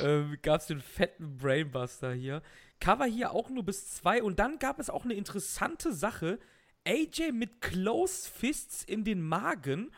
[0.01, 2.41] Ähm, gab es den fetten Brainbuster hier.
[2.79, 6.39] Cover hier auch nur bis zwei und dann gab es auch eine interessante Sache.
[6.87, 9.91] AJ mit Close Fists in den Magen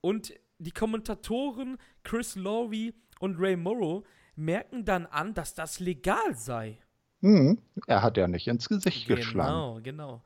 [0.00, 6.78] und die Kommentatoren Chris Lowry und Ray Morrow merken dann an, dass das legal sei.
[7.20, 9.50] Hm, er hat ja nicht ins Gesicht genau, geschlagen.
[9.50, 10.22] Genau, genau.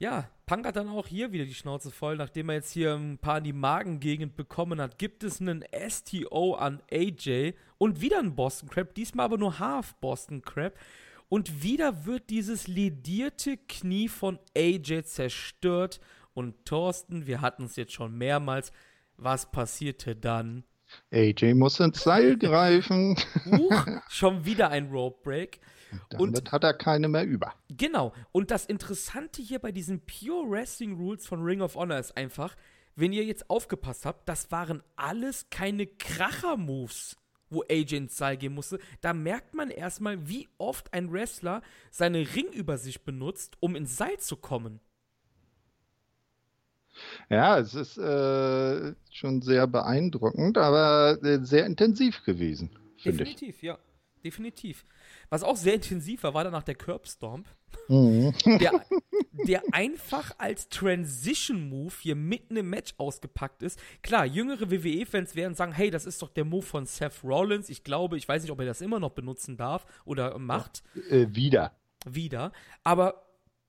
[0.00, 3.18] Ja, Punk hat dann auch hier wieder die Schnauze voll, nachdem er jetzt hier ein
[3.18, 4.98] paar in die Magengegend bekommen hat.
[4.98, 9.94] Gibt es einen STO an AJ und wieder ein Boston Crab, diesmal aber nur Half
[9.96, 10.72] Boston Crab.
[11.28, 16.00] Und wieder wird dieses ledierte Knie von AJ zerstört.
[16.32, 18.72] Und Thorsten, wir hatten es jetzt schon mehrmals.
[19.18, 20.64] Was passierte dann?
[21.12, 23.16] AJ muss ins Seil greifen.
[23.44, 25.60] Huch, schon wieder ein Rope Break.
[26.10, 27.54] Damit und hat er keine mehr über.
[27.68, 28.12] Genau.
[28.32, 32.56] Und das Interessante hier bei diesen Pure Wrestling Rules von Ring of Honor ist einfach,
[32.96, 37.16] wenn ihr jetzt aufgepasst habt, das waren alles keine Kracher-Moves,
[37.48, 38.78] wo AJ ins Seil gehen musste.
[39.00, 44.36] Da merkt man erstmal, wie oft ein Wrestler seine Ringübersicht benutzt, um ins Seil zu
[44.36, 44.80] kommen.
[47.28, 53.34] Ja, es ist äh, schon sehr beeindruckend, aber äh, sehr intensiv gewesen, finde ich.
[53.36, 53.78] Definitiv, ja.
[54.24, 54.84] Definitiv.
[55.30, 57.46] Was auch sehr intensiv war, war danach der Curbstomp.
[57.88, 58.34] Mhm.
[58.44, 58.84] Der,
[59.46, 63.80] der einfach als Transition-Move hier mitten im Match ausgepackt ist.
[64.02, 67.68] Klar, jüngere WWE-Fans werden sagen, hey, das ist doch der Move von Seth Rollins.
[67.68, 70.82] Ich glaube, ich weiß nicht, ob er das immer noch benutzen darf oder macht.
[71.08, 71.76] Äh, wieder.
[72.04, 72.52] Wieder.
[72.82, 73.24] Aber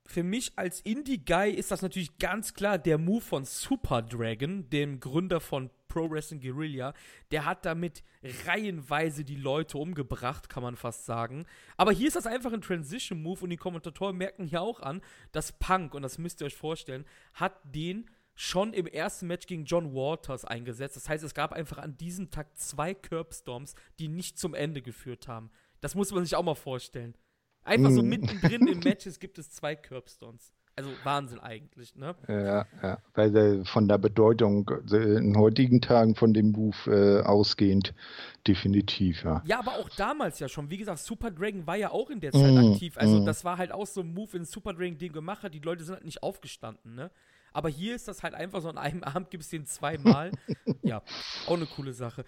[0.05, 4.99] für mich als Indie-Guy ist das natürlich ganz klar der Move von Super Dragon, dem
[4.99, 6.93] Gründer von Pro Wrestling Guerilla,
[7.31, 8.01] der hat damit
[8.45, 11.45] reihenweise die Leute umgebracht, kann man fast sagen.
[11.75, 15.01] Aber hier ist das einfach ein Transition-Move und die Kommentatoren merken hier auch an,
[15.33, 19.65] dass Punk, und das müsst ihr euch vorstellen, hat den schon im ersten Match gegen
[19.65, 20.95] John Waters eingesetzt.
[20.95, 25.27] Das heißt, es gab einfach an diesem Tag zwei Curbstorms, die nicht zum Ende geführt
[25.27, 25.51] haben.
[25.81, 27.15] Das muss man sich auch mal vorstellen.
[27.63, 28.07] Einfach so mm.
[28.07, 30.53] mittendrin in Matches gibt es zwei Curbstones.
[30.81, 32.15] Also Wahnsinn eigentlich, ne?
[32.27, 32.97] Ja, ja.
[33.13, 37.93] Weil äh, von der Bedeutung äh, in heutigen Tagen von dem Move äh, ausgehend
[38.47, 39.43] definitiv, ja.
[39.45, 40.71] Ja, aber auch damals ja schon.
[40.71, 42.97] Wie gesagt, Super Dragon war ja auch in der Zeit mm, aktiv.
[42.97, 43.25] Also mm.
[43.25, 45.53] das war halt auch so ein Move, in Super Dragon den gemacht hat.
[45.53, 47.11] Die Leute sind halt nicht aufgestanden, ne?
[47.53, 50.31] Aber hier ist das halt einfach so an einem Abend gibt es den zweimal.
[50.81, 51.03] ja,
[51.45, 52.25] auch eine coole Sache.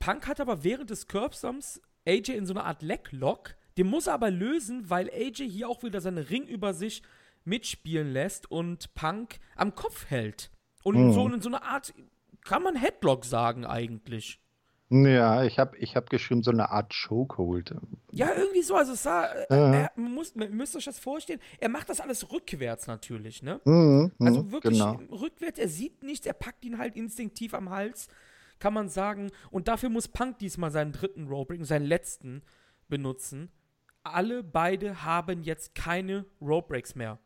[0.00, 3.54] Punk hat aber während des Curbstoms AJ in so einer Art Leglock.
[3.76, 7.02] Den muss er aber lösen, weil AJ hier auch wieder seine über sich
[7.48, 10.50] mitspielen lässt und Punk am Kopf hält.
[10.82, 11.12] Und mhm.
[11.12, 11.92] so in so eine Art,
[12.44, 14.40] kann man Headlock sagen eigentlich.
[14.90, 17.74] Ja, ich habe ich hab geschrieben, so eine Art Chokehold.
[18.10, 18.74] Ja, irgendwie so.
[18.74, 21.40] Also, es sah, äh, er, man, muss, man müsst euch das vorstellen.
[21.58, 23.60] Er macht das alles rückwärts natürlich, ne?
[23.64, 24.98] Mhm, mhm also wirklich genau.
[25.10, 25.58] rückwärts.
[25.58, 28.08] Er sieht nichts, er packt ihn halt instinktiv am Hals,
[28.60, 29.30] kann man sagen.
[29.50, 32.42] Und dafür muss Punk diesmal seinen dritten Rope seinen letzten,
[32.88, 33.50] benutzen.
[34.04, 37.18] Alle beide haben jetzt keine Rope Breaks mehr.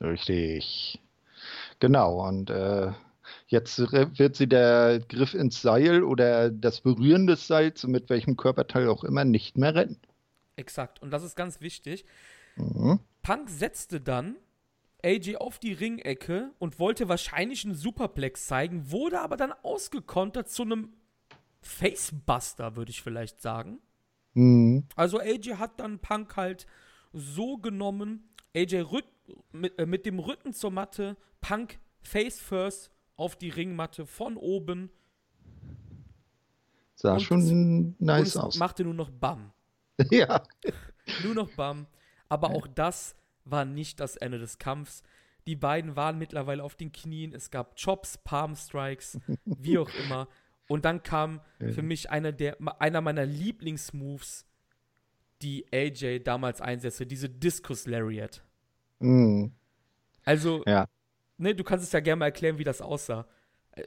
[0.00, 1.00] Richtig.
[1.80, 2.92] Genau, und äh,
[3.46, 8.88] jetzt wird sie der Griff ins Seil oder das Berühren des Seils, mit welchem Körperteil
[8.88, 10.00] auch immer, nicht mehr retten.
[10.56, 12.04] Exakt, und das ist ganz wichtig.
[12.56, 13.00] Mhm.
[13.22, 14.36] Punk setzte dann
[15.04, 20.62] AJ auf die Ringecke und wollte wahrscheinlich einen Superplex zeigen, wurde aber dann ausgekontert zu
[20.62, 20.94] einem
[21.60, 23.80] Facebuster, würde ich vielleicht sagen.
[24.34, 24.86] Mhm.
[24.96, 26.66] Also AJ hat dann Punk halt
[27.12, 29.04] so genommen, AJ rück,
[29.52, 34.90] mit, äh, mit dem Rücken zur Matte, Punk face first auf die Ringmatte von oben.
[36.94, 38.56] Sah schon nice und aus.
[38.56, 39.52] Machte nur noch Bam.
[40.10, 40.42] ja.
[41.22, 41.86] Nur noch Bam.
[42.30, 45.02] Aber auch das war nicht das Ende des Kampfs.
[45.46, 47.34] Die beiden waren mittlerweile auf den Knien.
[47.34, 50.28] Es gab Chops, Palm Strikes, wie auch immer.
[50.66, 54.46] Und dann kam für mich einer, der, einer meiner Lieblingsmoves,
[55.42, 58.42] die AJ damals einsetzte, diese Discus Lariat.
[59.04, 59.52] Mm.
[60.24, 60.86] Also, ja.
[61.36, 63.26] ne, du kannst es ja gerne mal erklären, wie das aussah.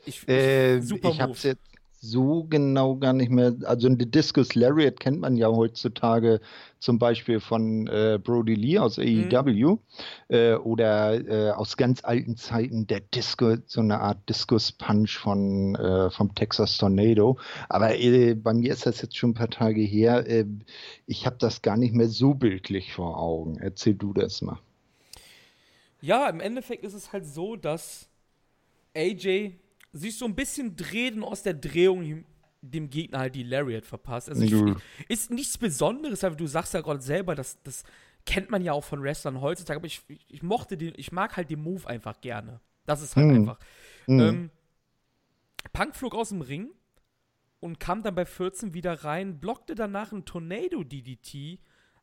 [0.06, 1.62] Ich, ich, äh, super ich hab's jetzt
[1.99, 3.56] so genau gar nicht mehr.
[3.63, 6.39] Also eine Discus Lariat kennt man ja heutzutage
[6.80, 9.80] zum Beispiel von äh, Brody Lee aus AEW mhm.
[10.30, 15.75] äh, oder äh, aus ganz alten Zeiten der Disco, so eine Art Discus Punch von
[15.75, 17.38] äh, vom Texas Tornado.
[17.69, 20.27] Aber äh, bei mir ist das jetzt schon ein paar Tage her.
[20.27, 20.45] Äh,
[21.08, 23.58] ich habe das gar nicht mehr so bildlich vor Augen.
[23.58, 24.60] Erzähl du das mal.
[26.01, 28.10] Ja, im Endeffekt ist es halt so, dass
[28.95, 29.53] AJ
[29.93, 32.25] sich so ein bisschen dreht und aus der Drehung
[32.62, 34.29] dem Gegner halt die Lariat verpasst.
[34.29, 34.75] Also ich,
[35.07, 37.83] ist nichts Besonderes, aber du sagst ja gerade selber, das, das
[38.25, 41.49] kennt man ja auch von Wrestlern heutzutage, aber ich, ich mochte den, ich mag halt
[41.49, 42.60] den Move einfach gerne.
[42.86, 43.36] Das ist halt hm.
[43.36, 43.60] einfach.
[44.05, 44.19] Hm.
[44.19, 44.49] Ähm,
[45.73, 46.69] Punk flog aus dem Ring
[47.60, 51.60] und kam dann bei 14 wieder rein, blockte danach ein Tornado DDT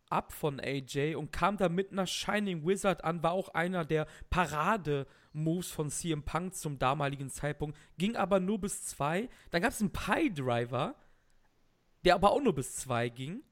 [0.09, 4.07] ab von AJ und kam da mit einer Shining Wizard an, war auch einer der
[4.31, 9.29] Parade-Moves von CM Punk zum damaligen Zeitpunkt, ging aber nur bis zwei.
[9.51, 10.95] Dann gab es einen Pie-Driver,
[12.05, 13.43] der aber auch nur bis zwei ging.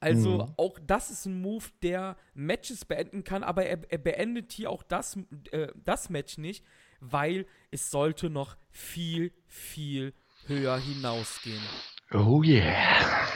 [0.00, 0.54] Also mhm.
[0.58, 4.82] auch das ist ein Move, der Matches beenden kann, aber er, er beendet hier auch
[4.82, 5.18] das,
[5.50, 6.62] äh, das Match nicht,
[7.00, 10.12] weil es sollte noch viel, viel
[10.46, 11.62] höher hinausgehen.
[12.12, 13.26] Oh yeah.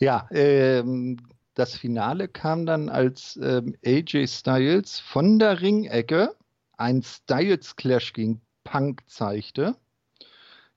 [0.00, 1.16] Ja, ähm,
[1.54, 6.34] das Finale kam dann, als ähm, AJ Styles von der Ringecke
[6.76, 9.74] ein Styles Clash gegen Punk zeigte.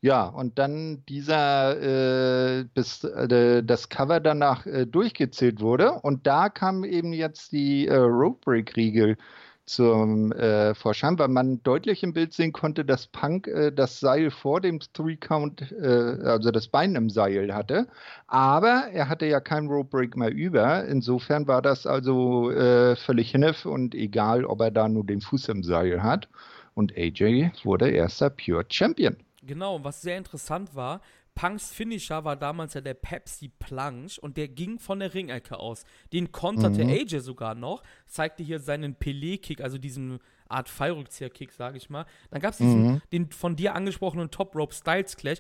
[0.04, 5.92] Ja, und dann dieser, äh, bis äh, das Cover danach äh, durchgezählt wurde.
[6.02, 9.18] Und da kam eben jetzt die äh, Rope Break Riegel
[9.66, 14.32] zum äh, Vorschein, weil man deutlich im Bild sehen konnte, dass Punk äh, das Seil
[14.32, 17.88] vor dem Three Count, äh, also das Bein im Seil hatte.
[18.28, 20.86] Aber er hatte ja kein Rope Break mehr über.
[20.86, 25.50] Insofern war das also äh, völlig hinnef und egal, ob er da nur den Fuß
[25.50, 26.28] im Seil hat.
[26.74, 29.18] Und AJ wurde erster Pure Champion.
[29.44, 31.02] Genau, was sehr interessant war,
[31.36, 35.86] Punks Finisher war damals ja der Pepsi Planche und der ging von der Ringecke aus.
[36.12, 36.90] Den konterte mhm.
[36.90, 42.06] AJ sogar noch, zeigte hier seinen Pelé-Kick, also diesen Art Fallrückzieher-Kick, sage ich mal.
[42.30, 43.02] Dann gab es mhm.
[43.12, 45.40] den von dir angesprochenen Top Rope Styles Clash.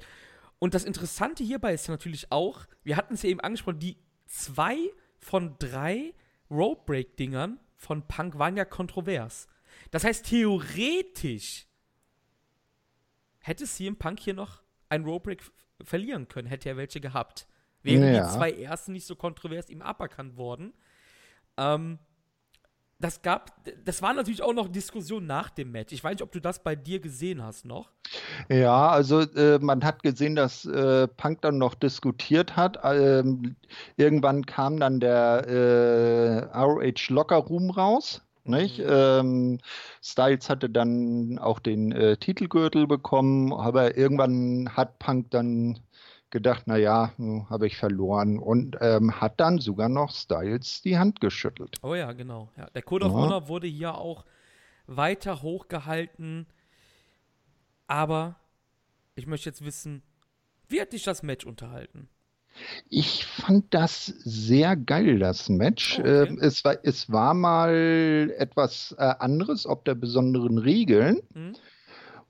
[0.59, 4.77] Und das Interessante hierbei ist natürlich auch, wir hatten es ja eben angesprochen, die zwei
[5.19, 6.13] von drei
[6.49, 9.47] Rope Break-Dingern von Punk waren ja kontrovers.
[9.89, 11.65] Das heißt, theoretisch
[13.39, 15.43] hätte CM Punk hier noch ein Rope Break
[15.83, 17.47] verlieren können, hätte er welche gehabt.
[17.83, 18.23] Wären ja.
[18.23, 20.73] die zwei ersten nicht so kontrovers ihm aberkannt worden.
[21.57, 21.99] Ähm,
[23.01, 23.51] das gab,
[23.83, 25.91] das war natürlich auch noch Diskussion nach dem Match.
[25.91, 27.89] Ich weiß nicht, ob du das bei dir gesehen hast noch.
[28.47, 32.79] Ja, also äh, man hat gesehen, dass äh, Punk dann noch diskutiert hat.
[32.83, 33.55] Ähm,
[33.97, 38.21] irgendwann kam dann der äh, ROH Locker Room raus.
[38.43, 38.79] Nicht?
[38.79, 38.85] Mhm.
[38.89, 39.59] Ähm,
[40.01, 45.79] Styles hatte dann auch den äh, Titelgürtel bekommen, aber irgendwann hat Punk dann
[46.31, 47.13] gedacht, naja,
[47.49, 51.77] habe ich verloren und ähm, hat dann sogar noch Styles die Hand geschüttelt.
[51.83, 52.49] Oh ja, genau.
[52.57, 52.69] Ja.
[52.69, 53.17] Der Code of ja.
[53.17, 54.25] Honor wurde hier auch
[54.87, 56.47] weiter hochgehalten,
[57.87, 58.35] aber
[59.15, 60.01] ich möchte jetzt wissen,
[60.67, 62.09] wie hat dich das Match unterhalten?
[62.89, 65.99] Ich fand das sehr geil, das Match.
[65.99, 66.25] Okay.
[66.25, 71.21] äh, es, war, es war mal etwas äh, anderes, ob der besonderen Regeln.
[71.33, 71.55] Mhm.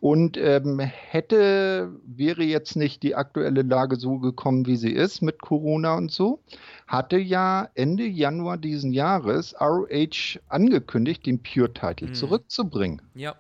[0.01, 5.39] Und ähm, hätte, wäre jetzt nicht die aktuelle Lage so gekommen, wie sie ist mit
[5.39, 6.41] Corona und so,
[6.88, 12.13] hatte ja Ende Januar diesen Jahres ROH angekündigt, den Pure-Title mhm.
[12.15, 13.03] zurückzubringen.
[13.13, 13.36] Ja,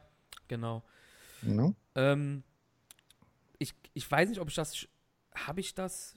[0.47, 0.83] genau.
[1.41, 1.73] No?
[1.95, 2.43] Ähm,
[3.57, 4.87] ich, ich weiß nicht, ob ich das,
[5.33, 6.13] habe ich das,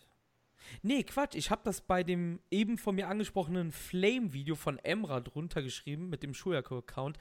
[0.83, 1.35] Nee, Quatsch.
[1.35, 6.22] Ich habe das bei dem eben von mir angesprochenen Flame-Video von Emra drunter geschrieben mit
[6.22, 7.18] dem Schuyaku-Account.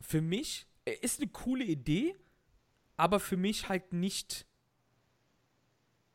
[0.00, 2.14] Für mich äh, ist eine coole Idee,
[2.96, 4.46] aber für mich halt nicht.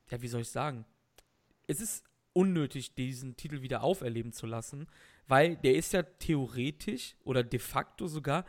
[0.09, 0.85] Ja, wie soll ich sagen?
[1.67, 2.03] Es ist
[2.33, 4.87] unnötig, diesen Titel wieder auferleben zu lassen,
[5.27, 8.45] weil der ist ja theoretisch oder de facto sogar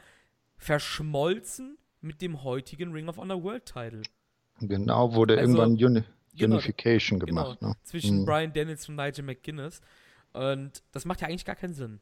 [0.56, 4.02] verschmolzen mit dem heutigen Ring of Honor World Title.
[4.60, 6.04] Genau, wurde also, irgendwann Uni
[6.36, 7.60] Genau, Unification genau, gemacht.
[7.60, 7.76] Genau, ne?
[7.82, 8.24] Zwischen mhm.
[8.26, 9.80] Brian Daniels und Nigel McGuinness.
[10.32, 12.00] Und das macht ja eigentlich gar keinen Sinn.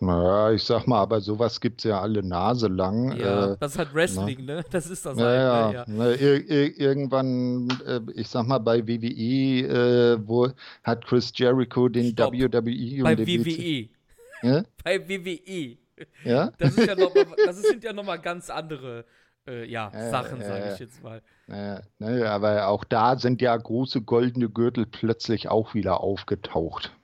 [0.00, 3.16] Naja, ich sag mal, aber sowas gibt es ja alle Nase lang.
[3.16, 4.64] Ja, äh, das ist halt Wrestling, ne?
[4.70, 5.88] Das ist das naja, halt.
[5.88, 5.94] Ne?
[5.96, 6.04] Ja.
[6.04, 10.48] Ne, ir ir irgendwann, äh, ich sag mal, bei WWE, äh, wo
[10.82, 12.32] hat Chris Jericho den Stopp.
[12.32, 13.88] WWE und bei den WWE.
[14.42, 14.62] Ja?
[14.82, 15.78] Bei WWE.
[16.22, 16.50] Ja?
[16.58, 19.06] Das, ist ja noch mal, das sind ja nochmal ganz andere
[19.46, 21.22] äh, ja, Sachen, sage ich jetzt mal.
[21.46, 26.96] Ne, aber auch da sind ja große goldene Gürtel plötzlich auch wieder aufgetaucht.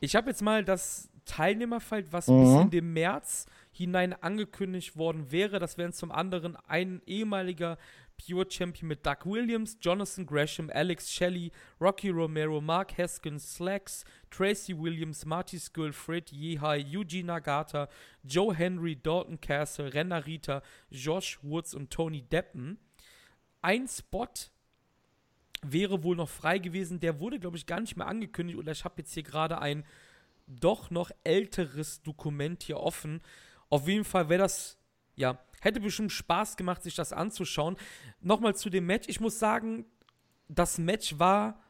[0.00, 2.42] Ich habe jetzt mal das Teilnehmerfeld, was mhm.
[2.42, 5.58] bis in den März hinein angekündigt worden wäre.
[5.58, 7.78] Das wären zum anderen ein ehemaliger
[8.20, 14.76] Pure Champion mit Doug Williams, Jonathan Gresham, Alex Shelley, Rocky Romero, Mark Haskins, Slacks, Tracy
[14.76, 17.88] Williams, Marty Skull, Fred Yehai, Yuji Nagata,
[18.22, 22.78] Joe Henry, Dalton Castle, Renna Rita, Josh Woods und Tony Deppen.
[23.62, 24.28] Ein Spot
[25.62, 27.00] wäre wohl noch frei gewesen.
[27.00, 28.58] Der wurde, glaube ich, gar nicht mehr angekündigt.
[28.58, 29.84] Oder ich habe jetzt hier gerade ein
[30.46, 33.20] doch noch älteres Dokument hier offen.
[33.68, 34.78] Auf jeden Fall wäre das,
[35.16, 37.76] ja, hätte bestimmt Spaß gemacht, sich das anzuschauen.
[38.20, 39.08] Nochmal zu dem Match.
[39.08, 39.86] Ich muss sagen,
[40.48, 41.62] das Match war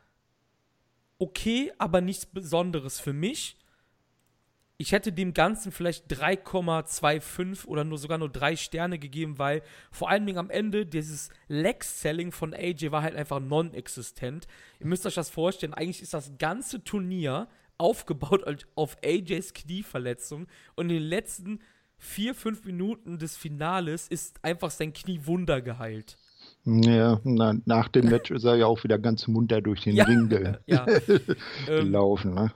[1.18, 3.56] okay, aber nichts Besonderes für mich.
[4.78, 10.08] Ich hätte dem Ganzen vielleicht 3,25 oder nur sogar nur 3 Sterne gegeben, weil vor
[10.08, 14.46] allen Dingen am Ende dieses Leg-Selling von AJ war halt einfach non-existent.
[14.78, 20.88] Ihr müsst euch das vorstellen, eigentlich ist das ganze Turnier aufgebaut auf AJs Knieverletzung und
[20.88, 21.60] in den letzten
[22.00, 26.16] vier, fünf Minuten des Finales ist einfach sein Knie wunder geheilt.
[26.64, 30.04] Ja, na, nach dem Match ist er ja auch wieder ganz munter durch den ja,
[30.04, 30.86] Ring ge ja.
[31.66, 32.34] gelaufen.
[32.34, 32.52] Ne?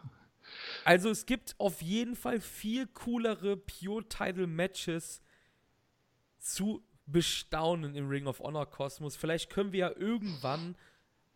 [0.85, 5.23] Also es gibt auf jeden Fall viel coolere Pure-Title-Matches
[6.39, 9.15] zu bestaunen im Ring of Honor Kosmos.
[9.15, 10.75] Vielleicht können wir ja irgendwann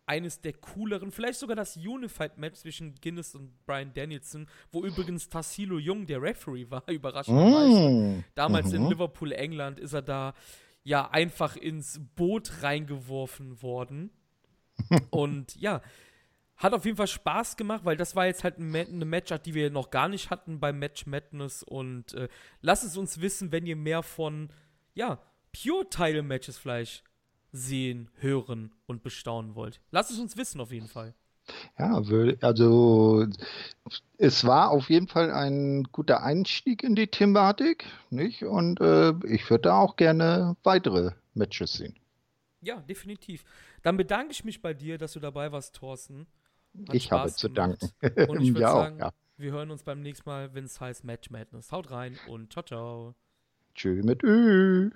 [0.09, 5.77] eines der cooleren, vielleicht sogar das Unified-Match zwischen Guinness und Brian Danielson, wo übrigens Tassilo
[5.77, 7.89] Jung der Referee war, überraschenderweise.
[7.89, 8.23] Mm.
[8.33, 8.75] Damals mhm.
[8.75, 10.33] in Liverpool, England, ist er da
[10.83, 14.09] ja einfach ins Boot reingeworfen worden.
[15.11, 15.81] und ja,
[16.57, 19.69] hat auf jeden Fall Spaß gemacht, weil das war jetzt halt eine Matchart, die wir
[19.69, 21.61] noch gar nicht hatten beim Match Madness.
[21.61, 22.29] Und äh,
[22.61, 24.49] lasst es uns wissen, wenn ihr mehr von,
[24.95, 25.21] ja,
[25.53, 27.03] Pure-Title-Matches vielleicht
[27.51, 29.79] sehen, hören und bestaunen wollt.
[29.91, 31.13] Lasst es uns wissen auf jeden Fall.
[31.77, 31.99] Ja,
[32.41, 33.25] also
[34.17, 38.43] es war auf jeden Fall ein guter Einstieg in die Thematik, nicht?
[38.43, 41.97] Und äh, ich würde da auch gerne weitere Matches sehen.
[42.61, 43.45] Ja, definitiv.
[43.81, 46.27] Dann bedanke ich mich bei dir, dass du dabei warst, Thorsten.
[46.87, 47.93] Hat ich Spaß habe zu gemacht.
[48.01, 48.31] danken.
[48.31, 49.11] Und ich würde ja sagen, ja.
[49.37, 51.71] wir hören uns beim nächsten Mal, wenn es heißt Match Madness.
[51.71, 53.15] Haut rein und ciao, ciao.
[53.73, 54.89] Tschüss mit Ö.